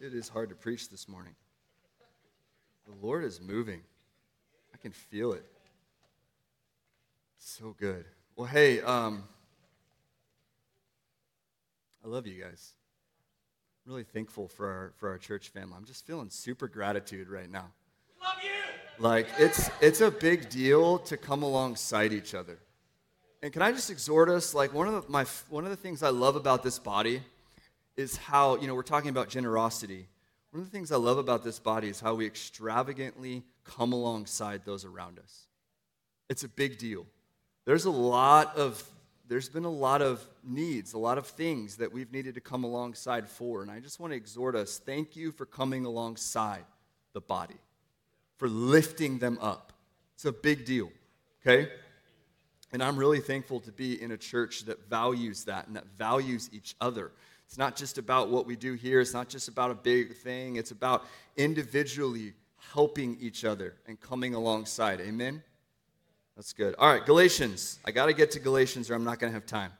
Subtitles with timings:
[0.00, 1.34] It is hard to preach this morning.
[2.86, 3.82] The Lord is moving.
[4.72, 5.44] I can feel it.
[7.36, 8.06] So good.
[8.34, 9.24] Well, hey, um,
[12.02, 12.72] I love you guys.
[13.84, 15.74] I'm really thankful for our, for our church family.
[15.76, 17.66] I'm just feeling super gratitude right now.
[18.22, 19.04] Love you.
[19.04, 22.58] Like, it's, it's a big deal to come alongside each other.
[23.42, 24.54] And can I just exhort us?
[24.54, 27.20] Like, one of, the, my, one of the things I love about this body
[28.00, 30.08] is how, you know, we're talking about generosity.
[30.50, 34.64] One of the things I love about this body is how we extravagantly come alongside
[34.64, 35.46] those around us.
[36.28, 37.06] It's a big deal.
[37.64, 38.82] There's a lot of
[39.28, 42.64] there's been a lot of needs, a lot of things that we've needed to come
[42.64, 43.62] alongside for.
[43.62, 46.64] And I just want to exhort us thank you for coming alongside
[47.12, 47.60] the body,
[48.38, 49.72] for lifting them up.
[50.16, 50.90] It's a big deal,
[51.40, 51.70] okay?
[52.72, 56.50] And I'm really thankful to be in a church that values that and that values
[56.52, 57.12] each other.
[57.50, 60.54] It's not just about what we do here, it's not just about a big thing,
[60.54, 61.04] it's about
[61.36, 62.32] individually
[62.72, 65.00] helping each other and coming alongside.
[65.00, 65.42] Amen?
[66.36, 66.76] That's good.
[66.78, 67.80] All right, Galatians.
[67.84, 69.72] I got to get to Galatians or I'm not going to have time.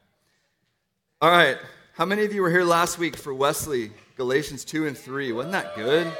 [1.20, 1.58] All right,
[1.92, 5.30] how many of you were here last week for Wesley, Galatians 2 and 3?
[5.30, 6.12] Wasn't that good?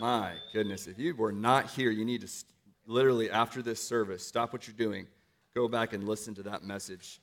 [0.00, 0.86] My goodness.
[0.86, 2.28] If you were not here, you need to
[2.86, 5.06] literally, after this service, stop what you're doing,
[5.54, 7.20] go back and listen to that message.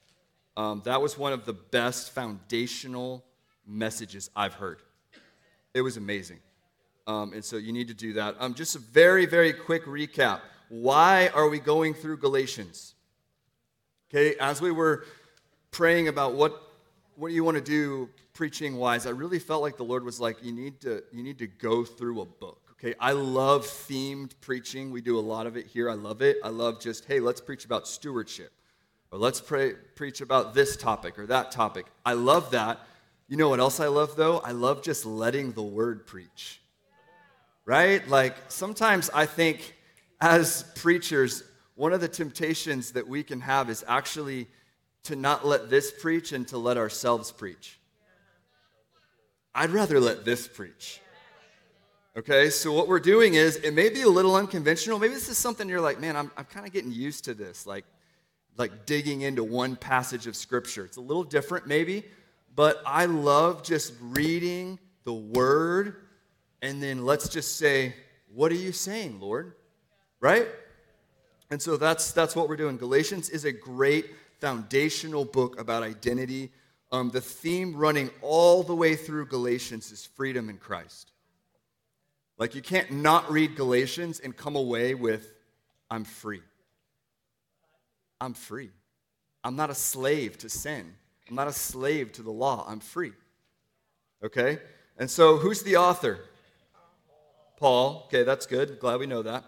[0.55, 3.25] Um, that was one of the best foundational
[3.67, 4.81] messages I've heard.
[5.73, 6.39] It was amazing.
[7.08, 8.35] Um, and so you need to do that.
[8.39, 12.95] Um, just a very, very quick recap why are we going through Galatians?
[14.09, 15.05] Okay, as we were
[15.72, 16.61] praying about what,
[17.16, 20.19] what do you want to do preaching wise, I really felt like the Lord was
[20.19, 22.61] like, you need to, you need to go through a book.
[22.72, 24.91] Okay, I love themed preaching.
[24.91, 25.89] We do a lot of it here.
[25.89, 26.38] I love it.
[26.44, 28.52] I love just, hey, let's preach about stewardship.
[29.11, 31.85] Or let's pray, preach about this topic or that topic.
[32.05, 32.79] I love that.
[33.28, 34.40] You know what else I love though?
[34.40, 36.62] I love just letting the word preach.
[37.66, 38.08] Right?
[38.08, 39.76] Like sometimes I think
[40.22, 41.44] as preachers,
[41.76, 44.47] one of the temptations that we can have is actually
[45.03, 47.80] to not let this preach and to let ourselves preach.
[49.53, 51.00] I'd rather let this preach.
[52.18, 55.00] Okay, so what we're doing is it may be a little unconventional.
[55.00, 57.68] Maybe this is something you're like, man, I'm, I'm kind of getting used to this,
[57.68, 57.84] like,
[58.58, 60.85] like digging into one passage of scripture.
[60.85, 62.06] It's a little different, maybe,
[62.55, 65.97] but I love just reading the word
[66.61, 67.93] and then let's just say,
[68.33, 69.53] What are you saying, Lord?
[70.25, 70.47] right?
[71.51, 72.77] And so that's, that's what we're doing.
[72.77, 74.07] Galatians is a great
[74.39, 76.51] foundational book about identity.
[76.91, 81.11] Um, the theme running all the way through Galatians is freedom in Christ.
[82.39, 85.31] Like, you can't not read Galatians and come away with,
[85.91, 86.41] I'm free.
[88.19, 88.72] I'm free.
[89.43, 90.95] I'm not a slave to sin.
[91.30, 92.66] I'm not a slave to the law.
[92.68, 93.13] I'm free.
[94.24, 94.59] Okay?
[94.97, 96.19] And so, who's the author?
[97.58, 98.03] Paul.
[98.08, 98.80] Okay, that's good.
[98.80, 99.44] Glad we know that.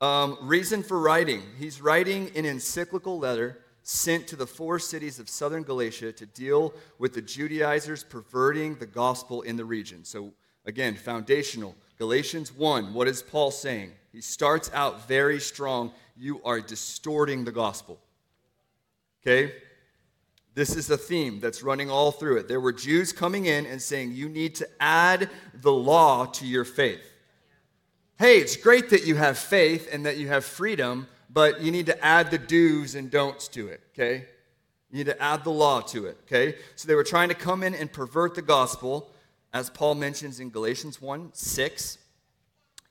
[0.00, 1.42] Um, reason for writing.
[1.58, 6.74] He's writing an encyclical letter sent to the four cities of southern Galatia to deal
[6.98, 10.04] with the Judaizers perverting the gospel in the region.
[10.04, 10.32] So,
[10.64, 11.74] again, foundational.
[11.98, 13.92] Galatians 1, what is Paul saying?
[14.12, 15.92] He starts out very strong.
[16.16, 17.98] You are distorting the gospel.
[19.22, 19.54] Okay?
[20.56, 22.48] This is the theme that's running all through it.
[22.48, 26.64] There were Jews coming in and saying, You need to add the law to your
[26.64, 27.12] faith
[28.18, 31.86] hey, it's great that you have faith and that you have freedom, but you need
[31.86, 34.24] to add the do's and don'ts to it, okay?
[34.90, 36.56] You need to add the law to it, okay?
[36.76, 39.10] So they were trying to come in and pervert the gospel,
[39.52, 41.98] as Paul mentions in Galatians 1 6.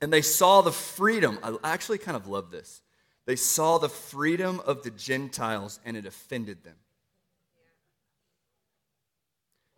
[0.01, 1.39] And they saw the freedom.
[1.41, 2.81] I actually kind of love this.
[3.25, 6.75] They saw the freedom of the Gentiles and it offended them.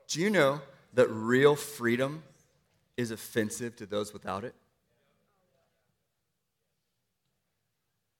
[0.07, 0.61] Do you know
[0.93, 2.23] that real freedom
[2.95, 4.55] is offensive to those without it?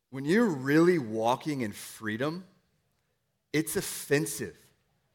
[0.10, 2.46] When you're really walking in freedom,
[3.54, 4.56] it's offensive.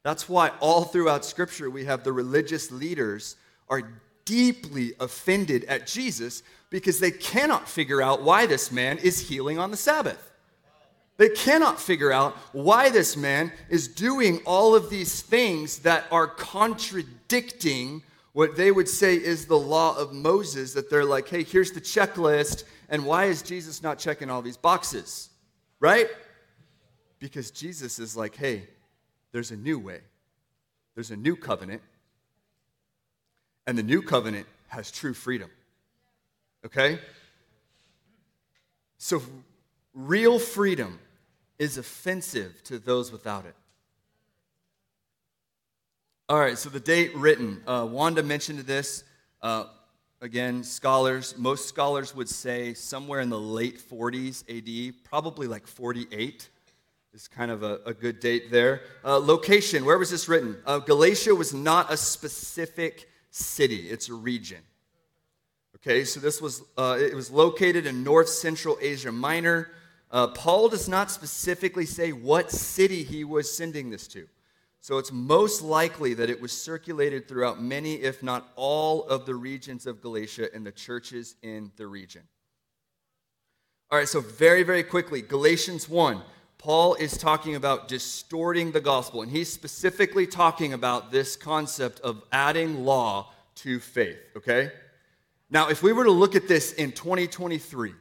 [0.03, 3.35] That's why all throughout Scripture we have the religious leaders
[3.69, 3.83] are
[4.25, 9.71] deeply offended at Jesus because they cannot figure out why this man is healing on
[9.71, 10.32] the Sabbath.
[11.17, 16.27] They cannot figure out why this man is doing all of these things that are
[16.27, 18.01] contradicting
[18.33, 21.81] what they would say is the law of Moses, that they're like, hey, here's the
[21.81, 25.29] checklist, and why is Jesus not checking all these boxes?
[25.79, 26.07] Right?
[27.19, 28.63] Because Jesus is like, hey,
[29.31, 29.99] there's a new way,
[30.95, 31.83] there's a new covenant,
[33.67, 35.49] and the new covenant has true freedom.
[36.65, 36.97] Okay?
[38.97, 39.21] So,
[39.93, 40.97] real freedom
[41.63, 43.55] is offensive to those without it.
[46.29, 47.61] All right, so the date written.
[47.65, 49.03] Uh, Wanda mentioned this.
[49.41, 49.65] Uh,
[50.21, 56.49] again, scholars, most scholars would say somewhere in the late 40s AD, probably like 48
[57.13, 58.81] is kind of a, a good date there.
[59.05, 60.57] Uh, location, where was this written?
[60.65, 64.59] Uh, Galatia was not a specific city, it's a region.
[65.77, 69.69] Okay, so this was, uh, it was located in north central Asia Minor.
[70.13, 74.27] Uh, Paul does not specifically say what city he was sending this to.
[74.79, 79.33] So it's most likely that it was circulated throughout many, if not all, of the
[79.33, 82.21] regions of Galatia and the churches in the region.
[83.89, 86.21] All right, so very, very quickly, Galatians 1.
[86.59, 92.21] Paul is talking about distorting the gospel, and he's specifically talking about this concept of
[92.31, 94.71] adding law to faith, okay?
[95.49, 97.93] Now, if we were to look at this in 2023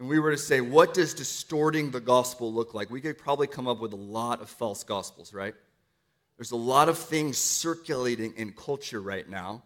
[0.00, 2.90] and we were to say, what does distorting the gospel look like?
[2.90, 5.54] We could probably come up with a lot of false gospels, right?
[6.38, 9.62] There's a lot of things circulating in culture right now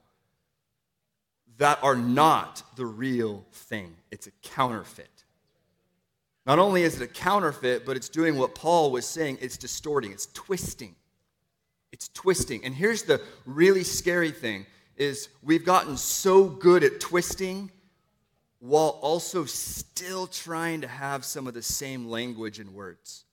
[1.58, 5.08] that are not the real thing, it's a counterfeit.
[6.46, 10.10] Not only is it a counterfeit, but it's doing what Paul was saying it's distorting,
[10.10, 10.96] it's twisting.
[11.92, 12.64] It's twisting.
[12.64, 14.66] And here's the really scary thing
[14.96, 17.70] is we've gotten so good at twisting
[18.64, 23.24] while also still trying to have some of the same language and words.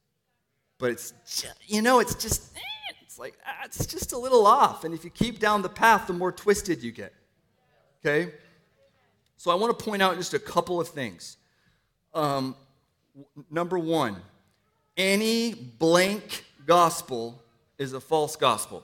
[0.77, 4.45] But it's just, you know, it's just eh, it's like ah, it's just a little
[4.45, 4.83] off.
[4.83, 7.13] And if you keep down the path, the more twisted you get.
[8.03, 8.33] Okay?
[9.37, 11.37] So I want to point out just a couple of things.
[12.13, 12.53] Um,
[13.49, 14.17] number one,
[14.97, 17.41] any blank gospel
[17.77, 18.83] is a false gospel.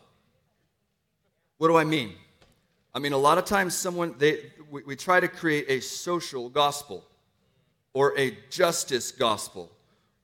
[1.57, 2.13] What do I mean?
[2.95, 6.49] I mean, a lot of times someone, they, we, we try to create a social
[6.49, 7.03] gospel
[7.93, 9.71] or a justice gospel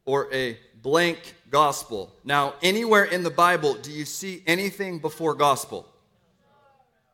[0.06, 2.13] or a blank gospel.
[2.24, 5.88] Now, anywhere in the Bible, do you see anything before gospel?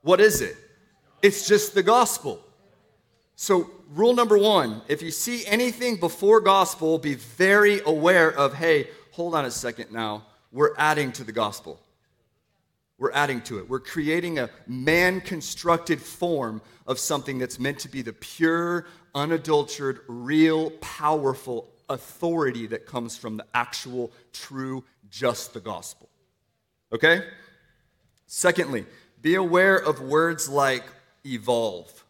[0.02, 0.56] What is it?
[1.22, 2.42] It's just the gospel.
[3.36, 8.90] So, rule number one if you see anything before gospel, be very aware of hey,
[9.12, 11.80] hold on a second now, we're adding to the gospel
[13.00, 13.70] we're adding to it.
[13.70, 18.86] We're creating a man constructed form of something that's meant to be the pure,
[19.16, 26.10] unadulterated, real, powerful authority that comes from the actual, true, just the gospel.
[26.92, 27.24] Okay?
[28.28, 28.86] Secondly,
[29.22, 30.84] be aware of words like
[31.26, 32.06] evolve.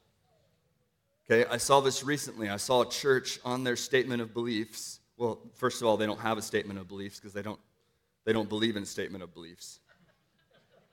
[1.31, 2.50] Okay, I saw this recently.
[2.50, 5.00] I saw a church on their statement of beliefs.
[5.18, 7.59] Well, first of all, they don't have a statement of beliefs because they don't,
[8.25, 9.80] they don't believe in a statement of beliefs.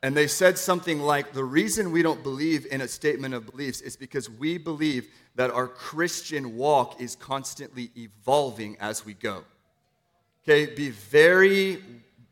[0.02, 3.80] And they said something like the reason we don't believe in a statement of beliefs
[3.80, 9.44] is because we believe that our Christian walk is constantly evolving as we go.
[10.42, 11.82] Okay, be very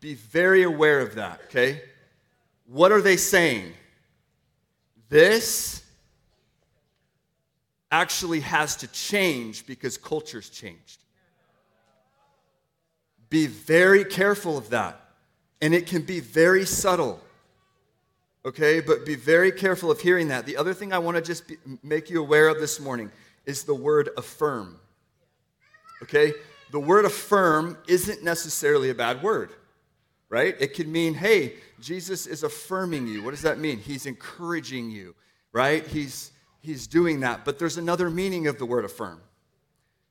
[0.00, 1.80] be very aware of that, okay?
[2.66, 3.72] What are they saying?
[5.08, 5.82] This
[7.90, 11.02] actually has to change because culture's changed.
[13.30, 15.00] Be very careful of that.
[15.62, 17.23] And it can be very subtle
[18.44, 18.80] okay?
[18.80, 20.46] But be very careful of hearing that.
[20.46, 23.10] The other thing I want to just be, make you aware of this morning
[23.46, 24.78] is the word affirm,
[26.02, 26.32] okay?
[26.70, 29.50] The word affirm isn't necessarily a bad word,
[30.28, 30.56] right?
[30.58, 33.22] It can mean, hey, Jesus is affirming you.
[33.22, 33.78] What does that mean?
[33.78, 35.14] He's encouraging you,
[35.52, 35.86] right?
[35.86, 37.44] He's, he's doing that.
[37.44, 39.20] But there's another meaning of the word affirm.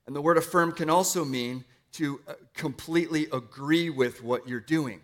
[0.06, 5.02] And the word affirm can also mean to uh, completely agree with what you're doing.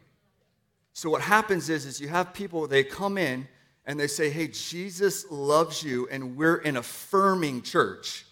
[0.93, 3.47] So what happens is, is you have people, they come in
[3.85, 8.25] and they say, hey, Jesus loves you, and we're an affirming church,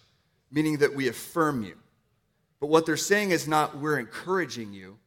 [0.52, 1.76] meaning that we affirm you.
[2.60, 4.98] But what they're saying is not we're encouraging you.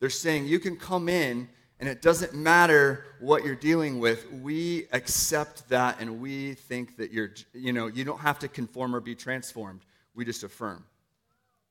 [0.00, 1.48] They're saying you can come in
[1.78, 4.30] and it doesn't matter what you're dealing with.
[4.32, 8.94] We accept that and we think that you're, you know, you don't have to conform
[8.94, 9.80] or be transformed.
[10.14, 10.84] We just affirm.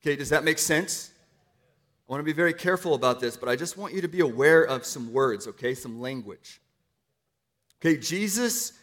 [0.02, 1.12] Okay, does that make sense?
[2.08, 4.20] I want to be very careful about this, but I just want you to be
[4.20, 5.74] aware of some words, okay?
[5.74, 6.62] Some language.
[7.82, 8.74] Okay, Jesus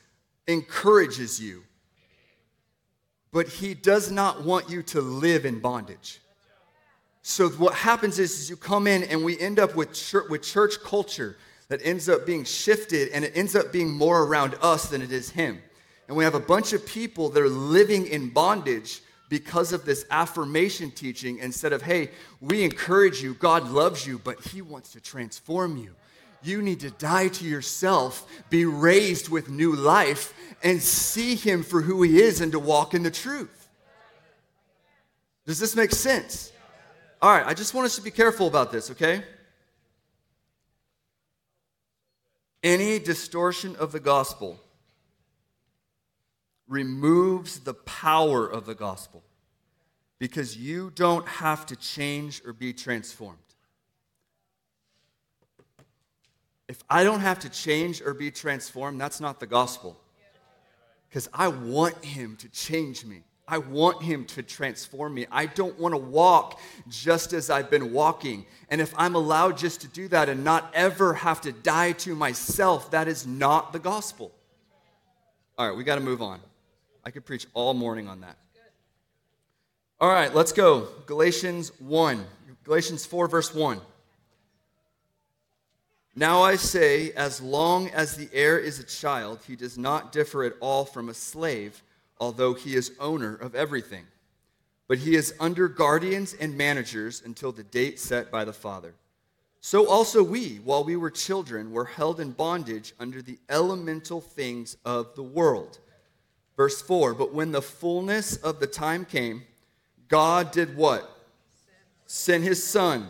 [0.49, 1.62] encourages you,
[3.33, 6.21] but he does not want you to live in bondage.
[7.23, 9.91] So what happens is, is you come in and we end up with
[10.29, 11.37] with church culture
[11.69, 15.12] that ends up being shifted and it ends up being more around us than it
[15.12, 15.62] is him.
[16.09, 19.00] And we have a bunch of people that are living in bondage
[19.33, 22.11] because of this affirmation teaching instead of, hey,
[22.43, 25.95] we encourage you, God loves you, but He wants to transform you.
[26.43, 31.81] You need to die to yourself, be raised with new life, and see Him for
[31.81, 33.71] who He is and to walk in the truth.
[35.47, 36.53] Does this make sense?
[37.23, 39.25] All right, I just want us to be careful about this, okay?
[42.62, 44.61] Any distortion of the gospel
[46.73, 49.23] removes the power of the gospel
[50.19, 53.38] because you don't have to change or be transformed.
[56.69, 60.00] If I don't have to change or be transformed, that's not the gospel.
[61.09, 63.25] Because I want Him to change me.
[63.47, 65.26] I want Him to transform me.
[65.31, 68.47] I don't want to walk just as I've been walking.
[68.71, 72.14] And if I'm allowed just to do that and not ever have to die to
[72.14, 74.33] myself, that is not the gospel.
[75.59, 76.41] All right, we got to move on.
[77.04, 78.37] I could preach all morning on that.
[80.00, 80.88] All right, let's go.
[81.06, 82.25] Galatians 1.
[82.64, 83.80] Galatians 4, verse 1.
[86.14, 90.44] Now I say, as long as the heir is a child, he does not differ
[90.44, 91.82] at all from a slave,
[92.21, 94.04] although he is owner of everything.
[94.88, 98.94] But he is under guardians and managers until the date set by the father.
[99.61, 104.76] So also we, while we were children, were held in bondage under the elemental things
[104.85, 105.78] of the world.
[106.56, 109.44] Verse 4 But when the fullness of the time came,
[110.09, 111.09] God did what?
[112.06, 113.09] Send his son,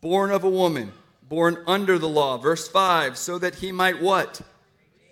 [0.00, 0.92] born of a woman
[1.28, 2.38] born under the law.
[2.38, 4.40] Verse 5 so that he might what?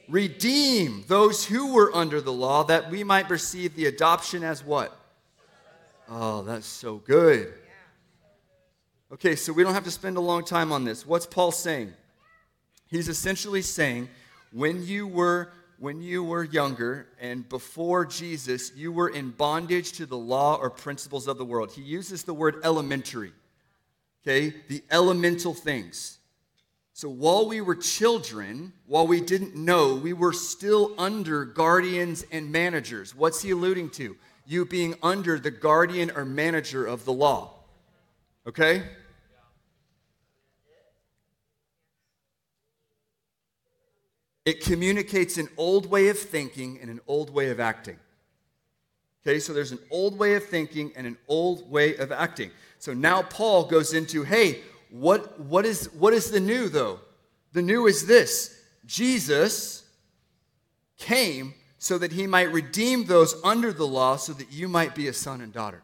[0.09, 4.97] Redeem those who were under the law, that we might receive the adoption as what?
[6.09, 7.53] Oh, that's so good.
[9.13, 11.05] Okay, so we don't have to spend a long time on this.
[11.05, 11.93] What's Paul saying?
[12.89, 14.09] He's essentially saying
[14.53, 20.07] when you were when you were younger and before Jesus, you were in bondage to
[20.07, 21.73] the law or principles of the world.
[21.73, 23.33] He uses the word elementary
[24.27, 24.55] okay?
[24.69, 26.19] The elemental things.
[26.93, 32.51] So while we were children, while we didn't know, we were still under guardians and
[32.51, 33.15] managers.
[33.15, 34.17] What's he alluding to?
[34.47, 37.53] You being under the guardian or manager of the law.
[38.47, 38.85] Okay?
[44.47, 47.99] It communicates an old way of thinking and an old way of acting.
[49.27, 52.53] Okay, so there's an old way of thinking and an old way of acting.
[52.79, 54.61] So now Paul goes into, hey,
[54.91, 57.01] what, what, is, what is the new though?
[57.53, 59.85] The new is this Jesus
[60.97, 65.09] came so that he might redeem those under the law so that you might be
[65.09, 65.83] a son and daughter.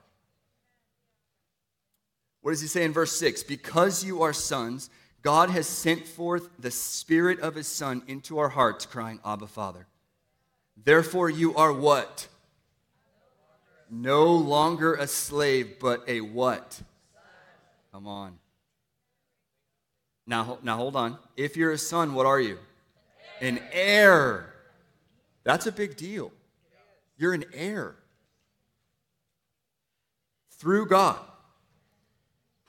[2.43, 3.43] What does he say in verse 6?
[3.43, 4.89] Because you are sons,
[5.23, 9.87] God has sent forth the Spirit of His Son into our hearts, crying, Abba, Father.
[10.85, 12.27] Therefore, you are what?
[13.89, 16.81] No longer a slave, but a what?
[17.93, 18.39] Come on.
[20.27, 21.19] Now, now hold on.
[21.37, 22.59] If you're a son, what are you?
[23.41, 24.55] An heir.
[25.45, 26.33] That's a big deal.
[27.19, 27.97] You're an heir
[30.53, 31.19] through God.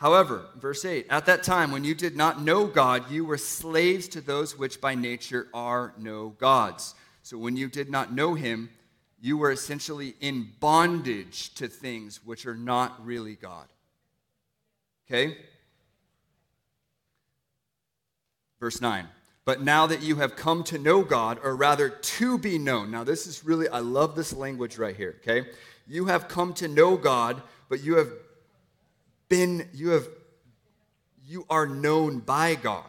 [0.04, 4.10] However, verse 8, at that time when you did not know God, you were slaves
[4.10, 6.94] to those which by nature are no gods.
[7.22, 8.70] So when you did not know him,
[9.22, 13.66] you were essentially in bondage to things which are not really God.
[15.08, 15.38] Okay?
[18.60, 19.08] Verse 9.
[19.46, 22.92] But now that you have come to know God, or rather to be known.
[22.92, 25.48] Now, this is really, I love this language right here, okay?
[25.88, 28.10] You have come to know God, but you have
[29.30, 30.08] been, you have,
[31.26, 32.86] you are known by God.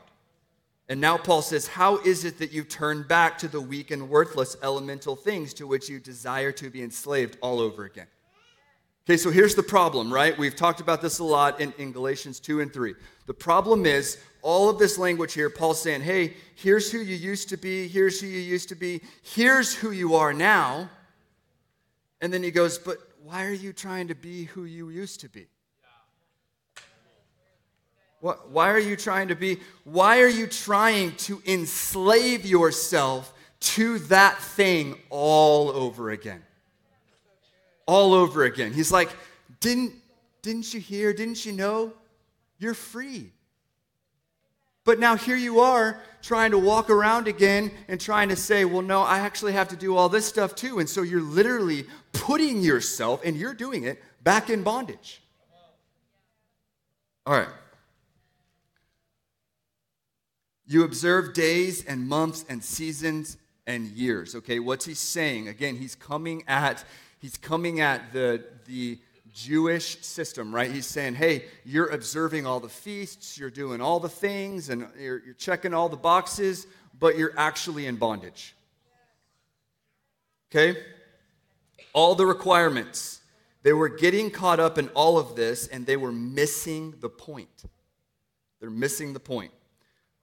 [0.89, 4.09] And now Paul says, How is it that you turn back to the weak and
[4.09, 8.07] worthless elemental things to which you desire to be enslaved all over again?
[9.07, 10.37] Okay, so here's the problem, right?
[10.37, 12.95] We've talked about this a lot in, in Galatians 2 and 3.
[13.27, 17.51] The problem is all of this language here, Paul's saying, hey, here's who you used
[17.51, 20.89] to be, here's who you used to be, here's who you are now.
[22.23, 25.29] And then he goes, but why are you trying to be who you used to
[25.29, 25.49] be?
[28.25, 29.59] What, why are you trying to be?
[29.85, 36.43] Why are you trying to enslave yourself to that thing all over again?
[37.87, 38.73] all over again.
[38.73, 39.11] He's like,
[39.61, 39.93] didn't,
[40.41, 41.13] didn't you hear?
[41.13, 41.93] Didn't you know?
[42.59, 43.31] You're free.
[44.85, 48.81] But now here you are trying to walk around again and trying to say, well,
[48.81, 50.79] no, I actually have to do all this stuff too.
[50.79, 55.21] And so you're literally putting yourself, and you're doing it, back in bondage.
[57.27, 57.49] All right.
[60.67, 64.35] You observe days and months and seasons and years.
[64.35, 65.49] Okay, what's he saying?
[65.49, 66.85] Again, he's coming at
[67.25, 68.99] he's coming at the, the
[69.33, 70.71] Jewish system, right?
[70.71, 75.25] He's saying, hey, you're observing all the feasts, you're doing all the things, and you're,
[75.25, 76.67] you're checking all the boxes,
[76.99, 78.55] but you're actually in bondage.
[80.51, 80.79] Okay?
[81.95, 83.23] All the requirements.
[83.63, 87.65] They were getting caught up in all of this, and they were missing the point.
[88.61, 89.51] They're missing the point.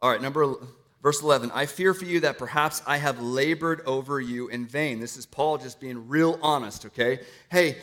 [0.01, 0.55] All right, number
[1.01, 4.99] Verse 11, I fear for you that perhaps I have labored over you in vain.
[4.99, 7.21] This is Paul just being real honest, okay?
[7.49, 7.77] Hey,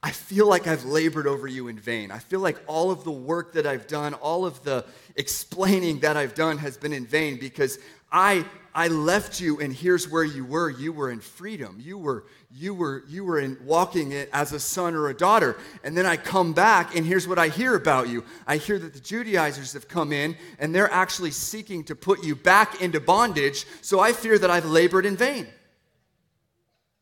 [0.00, 2.12] I feel like I've labored over you in vain.
[2.12, 4.84] I feel like all of the work that I've done, all of the
[5.16, 7.78] explaining that I've done has been in vain because
[8.10, 10.70] I I left you and here's where you were.
[10.70, 11.78] You were in freedom.
[11.80, 15.56] You were you were you were in walking it as a son or a daughter.
[15.84, 18.24] And then I come back and here's what I hear about you.
[18.46, 22.36] I hear that the Judaizers have come in and they're actually seeking to put you
[22.36, 23.64] back into bondage.
[23.80, 25.46] So I fear that I've labored in vain.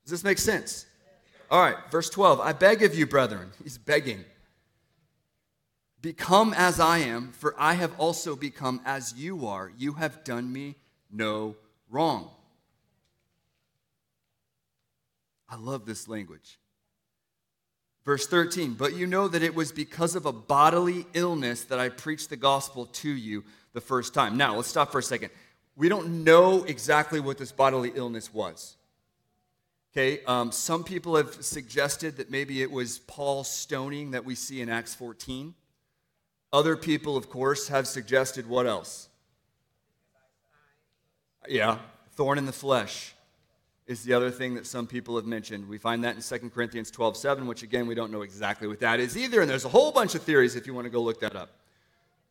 [0.04, 0.86] Does this make sense?
[1.50, 2.40] All right, verse 12.
[2.40, 3.50] I beg of you, brethren.
[3.62, 4.24] He's begging.
[6.00, 9.70] Become as I am, for I have also become as you are.
[9.76, 10.76] You have done me
[11.10, 11.56] no
[11.90, 12.30] wrong.
[15.50, 16.58] I love this language.
[18.04, 21.90] Verse 13, but you know that it was because of a bodily illness that I
[21.90, 24.36] preached the gospel to you the first time.
[24.36, 25.30] Now, let's stop for a second.
[25.76, 28.76] We don't know exactly what this bodily illness was.
[29.92, 34.60] Okay, um, some people have suggested that maybe it was Paul's stoning that we see
[34.60, 35.52] in Acts 14.
[36.52, 39.08] Other people, of course, have suggested what else?
[41.48, 41.78] Yeah,
[42.14, 43.14] thorn in the flesh
[43.90, 45.68] is the other thing that some people have mentioned.
[45.68, 48.80] We find that in 2 Corinthians 12 7, which again, we don't know exactly what
[48.80, 49.40] that is either.
[49.40, 51.50] And there's a whole bunch of theories if you want to go look that up.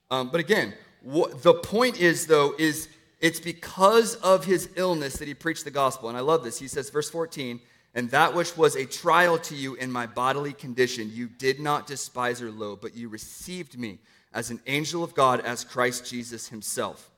[0.10, 0.74] Um, but again,
[1.04, 2.88] the point is, though, is
[3.20, 6.10] it's because of his illness that he preached the gospel.
[6.10, 6.58] And I love this.
[6.58, 7.60] He says, verse 14,
[7.94, 11.88] and that which was a trial to you in my bodily condition, you did not
[11.88, 14.00] despise or loathe, but you received me
[14.34, 17.10] as an angel of God, as Christ Jesus himself.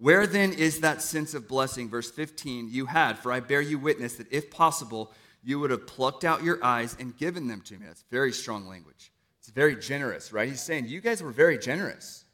[0.00, 1.90] Where then is that sense of blessing?
[1.90, 5.12] Verse 15, you had, for I bear you witness that if possible,
[5.44, 7.84] you would have plucked out your eyes and given them to me.
[7.84, 9.12] That's very strong language.
[9.40, 10.48] It's very generous, right?
[10.48, 12.24] He's saying, You guys were very generous.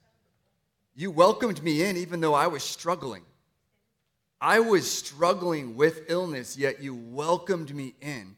[0.95, 3.25] You welcomed me in even though I was struggling.
[4.41, 8.37] I was struggling with illness, yet you welcomed me in.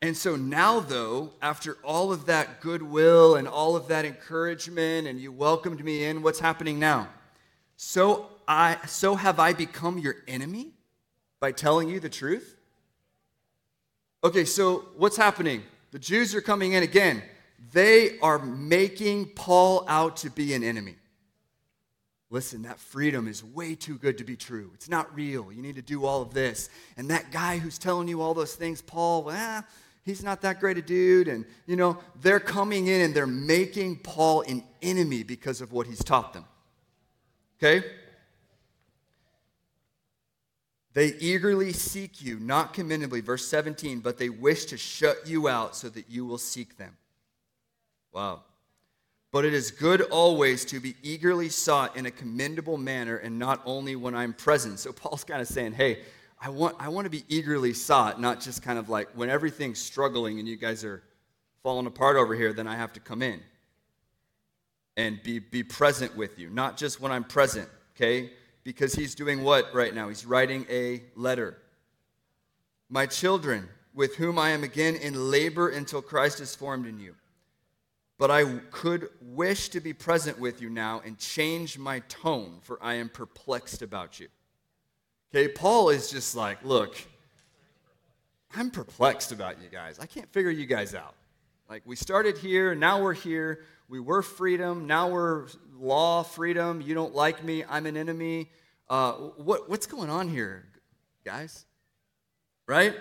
[0.00, 5.20] And so now, though, after all of that goodwill and all of that encouragement, and
[5.20, 7.08] you welcomed me in, what's happening now?
[7.76, 10.68] So I so have I become your enemy
[11.40, 12.56] by telling you the truth?
[14.24, 15.62] Okay, so what's happening?
[15.90, 17.22] The Jews are coming in again.
[17.72, 20.96] They are making Paul out to be an enemy.
[22.30, 24.70] Listen, that freedom is way too good to be true.
[24.74, 25.50] It's not real.
[25.50, 26.68] You need to do all of this.
[26.96, 29.64] And that guy who's telling you all those things, Paul, well,
[30.08, 31.28] he's not that great a dude.
[31.28, 35.86] And, you know, they're coming in and they're making Paul an enemy because of what
[35.86, 36.44] he's taught them.
[37.58, 37.84] Okay?
[40.94, 45.76] They eagerly seek you, not commendably, verse 17, but they wish to shut you out
[45.76, 46.96] so that you will seek them.
[48.12, 48.42] Wow.
[49.30, 53.60] But it is good always to be eagerly sought in a commendable manner and not
[53.66, 54.78] only when I'm present.
[54.78, 56.00] So Paul's kind of saying, hey,
[56.40, 59.80] I want, I want to be eagerly sought, not just kind of like when everything's
[59.80, 61.02] struggling and you guys are
[61.62, 63.40] falling apart over here, then I have to come in
[64.96, 68.30] and be, be present with you, not just when I'm present, okay?
[68.62, 70.08] Because he's doing what right now?
[70.08, 71.56] He's writing a letter.
[72.88, 77.14] My children, with whom I am again in labor until Christ is formed in you.
[78.16, 82.78] But I could wish to be present with you now and change my tone, for
[82.82, 84.28] I am perplexed about you.
[85.34, 86.96] Okay, Paul is just like, look,
[88.56, 89.98] I'm perplexed about you guys.
[89.98, 91.14] I can't figure you guys out.
[91.68, 93.60] Like, we started here, now we're here.
[93.90, 96.80] We were freedom, now we're law, freedom.
[96.80, 98.48] You don't like me, I'm an enemy.
[98.88, 100.64] Uh, what, what's going on here,
[101.24, 101.66] guys?
[102.66, 102.96] Right?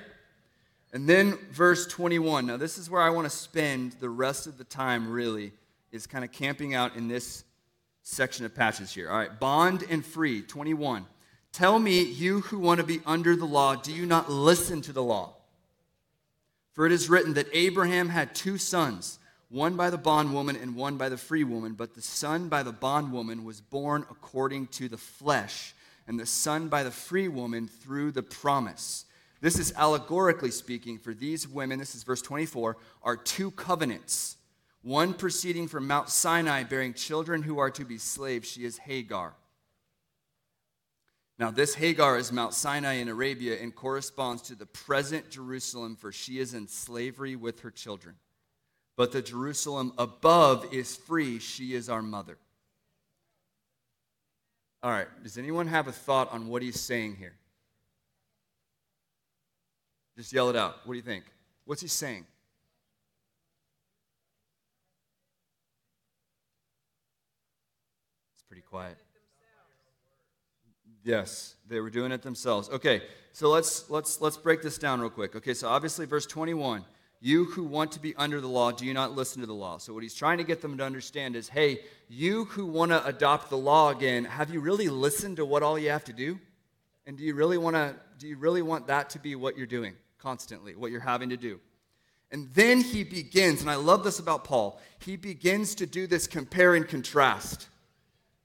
[0.91, 2.45] And then verse 21.
[2.45, 5.53] Now, this is where I want to spend the rest of the time, really,
[5.93, 7.45] is kind of camping out in this
[8.03, 9.09] section of patches here.
[9.09, 11.05] All right, bond and free, 21.
[11.51, 14.93] Tell me, you who want to be under the law, do you not listen to
[14.93, 15.33] the law?
[16.73, 19.17] For it is written that Abraham had two sons,
[19.49, 22.71] one by the bondwoman and one by the free woman, but the son by the
[22.71, 25.73] bondwoman was born according to the flesh,
[26.07, 29.05] and the son by the free woman through the promise
[29.41, 34.37] this is allegorically speaking, for these women, this is verse 24, are two covenants.
[34.81, 38.49] One proceeding from Mount Sinai, bearing children who are to be slaves.
[38.49, 39.33] She is Hagar.
[41.39, 46.11] Now, this Hagar is Mount Sinai in Arabia and corresponds to the present Jerusalem, for
[46.11, 48.15] she is in slavery with her children.
[48.95, 51.37] But the Jerusalem above is free.
[51.37, 52.39] She is our mother.
[54.81, 57.35] All right, does anyone have a thought on what he's saying here?
[60.15, 60.77] Just yell it out.
[60.85, 61.25] What do you think?
[61.65, 62.25] What's he saying?
[68.33, 68.97] It's pretty quiet.
[71.07, 72.69] Yes, they were doing it themselves.
[72.69, 75.37] Okay, so let's let's let's break this down real quick.
[75.37, 76.83] Okay, so obviously verse 21,
[77.21, 79.77] you who want to be under the law, do you not listen to the law?
[79.77, 83.05] So what he's trying to get them to understand is, hey, you who want to
[83.05, 86.37] adopt the law again, have you really listened to what all you have to do?
[87.05, 89.65] And do you really want to do you really want that to be what you're
[89.65, 91.61] doing constantly, what you're having to do?
[92.31, 94.81] And then he begins, and I love this about Paul.
[94.99, 97.69] He begins to do this compare and contrast.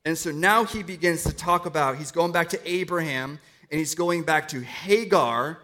[0.05, 3.38] And so now he begins to talk about, he's going back to Abraham,
[3.71, 5.59] and he's going back to Hagar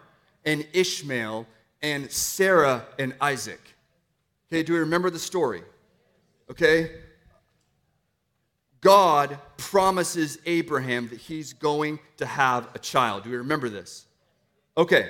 [0.45, 1.45] and Ishmael
[1.81, 3.59] and Sarah and Isaac.
[4.47, 5.61] Okay, do we remember the story?
[6.49, 6.91] Okay?
[8.81, 13.25] God promises Abraham that he's going to have a child.
[13.25, 14.05] Do we remember this?
[14.77, 15.09] Okay.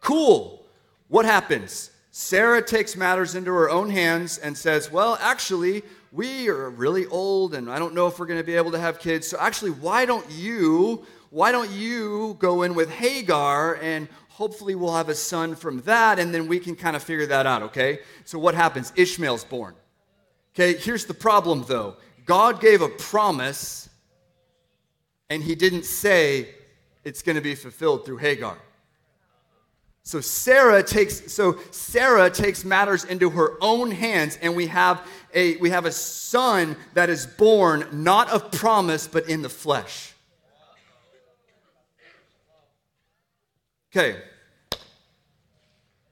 [0.00, 0.62] Cool.
[1.08, 1.90] What happens?
[2.16, 7.56] Sarah takes matters into her own hands and says, Well, actually, we are really old
[7.56, 9.26] and I don't know if we're going to be able to have kids.
[9.26, 14.94] So actually, why don't you why don't you go in with Hagar and hopefully we'll
[14.94, 17.98] have a son from that and then we can kind of figure that out, okay?
[18.24, 18.92] So what happens?
[18.94, 19.74] Ishmael's born.
[20.54, 21.96] Okay, here's the problem though.
[22.26, 23.88] God gave a promise
[25.28, 26.50] and he didn't say
[27.02, 28.56] it's going to be fulfilled through Hagar.
[30.06, 35.56] So Sarah takes so Sarah takes matters into her own hands and we have a
[35.56, 40.12] we have a son that is born not of promise but in the flesh.
[43.90, 44.20] Okay.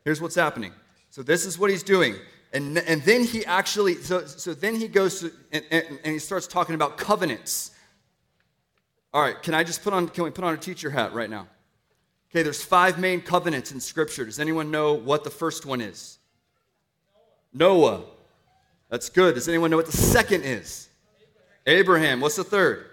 [0.05, 0.73] Here's what's happening.
[1.11, 2.15] So this is what he's doing.
[2.55, 6.19] And, and then he actually so, so then he goes to, and, and, and he
[6.19, 7.73] starts talking about covenants.
[9.13, 11.29] All right, can I just put on can we put on a teacher hat right
[11.29, 11.47] now?
[12.33, 14.25] Okay, there's five main covenants in Scripture.
[14.25, 16.17] Does anyone know what the first one is?
[17.53, 18.05] Noah.
[18.89, 19.35] That's good.
[19.35, 20.89] Does anyone know what the second is?
[21.67, 22.23] Abraham.
[22.23, 22.87] What's the third?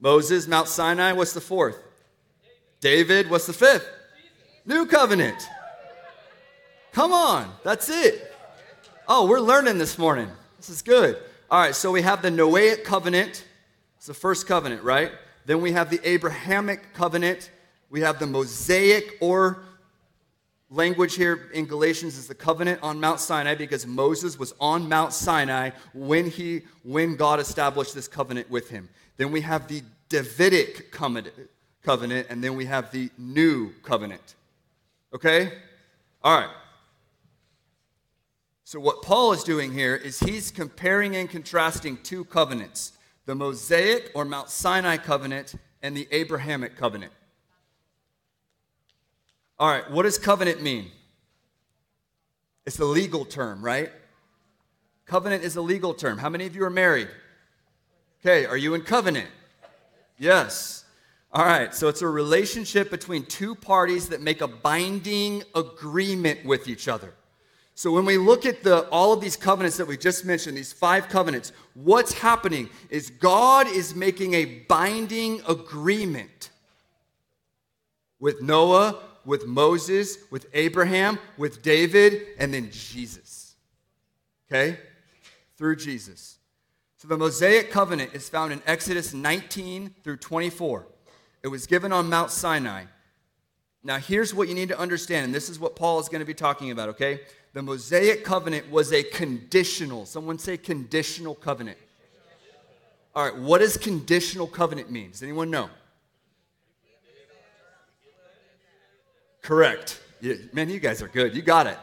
[0.00, 1.12] Moses, Mount Sinai.
[1.12, 1.78] What's the fourth?
[2.80, 3.28] David.
[3.28, 3.86] What's the fifth?
[4.64, 5.46] New covenant.
[6.92, 8.32] Come on, that's it.
[9.06, 10.30] Oh, we're learning this morning.
[10.56, 11.18] This is good.
[11.50, 13.44] All right, so we have the Noahic covenant.
[13.98, 15.12] It's the first covenant, right?
[15.46, 17.50] Then we have the Abrahamic covenant.
[17.90, 19.62] We have the Mosaic or
[20.70, 25.12] language here in Galatians is the covenant on Mount Sinai because Moses was on Mount
[25.12, 28.88] Sinai when he when God established this covenant with him.
[29.16, 34.34] Then we have the Davidic covenant and then we have the new covenant.
[35.14, 35.52] Okay?
[36.22, 36.50] All right.
[38.64, 42.92] So what Paul is doing here is he's comparing and contrasting two covenants
[43.26, 47.12] the Mosaic or Mount Sinai covenant and the Abrahamic covenant.
[49.58, 50.90] All right, what does covenant mean?
[52.66, 53.92] It's a legal term, right?
[55.06, 56.18] Covenant is a legal term.
[56.18, 57.08] How many of you are married?
[58.20, 59.28] Okay, are you in covenant?
[60.18, 60.84] Yes.
[61.30, 66.68] All right, so it's a relationship between two parties that make a binding agreement with
[66.68, 67.12] each other.
[67.74, 70.72] So when we look at the, all of these covenants that we just mentioned, these
[70.72, 76.50] five covenants, what's happening is God is making a binding agreement
[78.20, 83.56] with Noah, with Moses, with Abraham, with David, and then Jesus.
[84.48, 84.78] Okay?
[85.56, 86.38] Through Jesus.
[86.96, 90.86] So the Mosaic covenant is found in Exodus 19 through 24.
[91.42, 92.84] It was given on Mount Sinai.
[93.86, 96.26] Now, here's what you need to understand, and this is what Paul is going to
[96.26, 97.20] be talking about, okay?
[97.52, 101.76] The Mosaic covenant was a conditional, someone say conditional covenant.
[103.14, 105.10] All right, what does conditional covenant mean?
[105.10, 105.68] Does anyone know?
[109.42, 110.00] Correct.
[110.22, 111.36] Yeah, man, you guys are good.
[111.36, 111.78] You got it.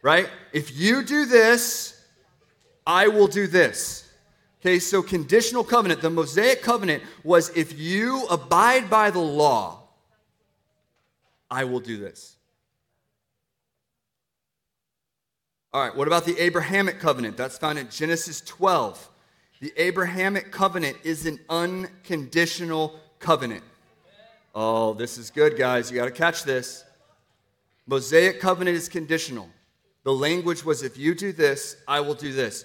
[0.00, 0.28] Right?
[0.54, 2.02] If you do this,
[2.86, 4.10] I will do this.
[4.60, 9.77] Okay, so conditional covenant, the Mosaic covenant was if you abide by the law,
[11.50, 12.36] I will do this.
[15.72, 17.36] All right, what about the Abrahamic covenant?
[17.36, 19.10] That's found in Genesis 12.
[19.60, 23.64] The Abrahamic covenant is an unconditional covenant.
[24.54, 25.90] Oh, this is good, guys.
[25.90, 26.84] You got to catch this.
[27.86, 29.48] Mosaic covenant is conditional.
[30.04, 32.64] The language was if you do this, I will do this.